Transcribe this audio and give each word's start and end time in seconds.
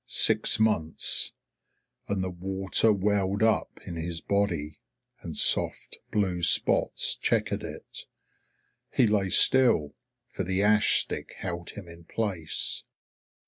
Six 0.07 0.59
months. 0.59 1.33
And 2.07 2.23
the 2.23 2.31
water 2.31 2.91
welled 2.91 3.43
up 3.43 3.79
in 3.85 3.97
his 3.97 4.19
body, 4.19 4.79
and 5.19 5.37
soft 5.37 5.99
blue 6.09 6.41
spots 6.41 7.15
chequered 7.17 7.61
it. 7.61 8.07
He 8.91 9.05
lay 9.05 9.29
still, 9.29 9.93
for 10.27 10.43
the 10.43 10.63
ash 10.63 10.99
stick 11.03 11.35
held 11.37 11.69
him 11.77 11.87
in 11.87 12.05
place. 12.05 12.83